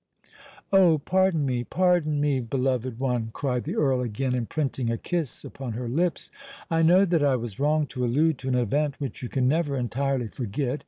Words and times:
"Oh! 0.73 0.97
pardon 0.97 1.45
me—pardon 1.45 2.19
me, 2.19 2.39
beloved 2.39 2.97
one!" 2.97 3.29
cried 3.33 3.65
the 3.65 3.75
Earl, 3.75 4.01
again 4.01 4.33
imprinting 4.33 4.89
a 4.89 4.97
kiss 4.97 5.45
upon 5.45 5.73
her 5.73 5.87
lips: 5.87 6.31
"I 6.71 6.81
know 6.81 7.05
that 7.05 7.21
I 7.23 7.35
was 7.35 7.59
wrong 7.59 7.85
to 7.89 8.03
allude 8.03 8.39
to 8.39 8.47
an 8.47 8.55
event 8.55 8.99
which 8.99 9.21
you 9.21 9.29
can 9.29 9.47
never 9.47 9.77
entirely 9.77 10.27
forget. 10.27 10.79